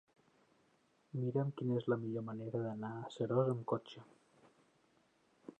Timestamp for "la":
1.93-1.99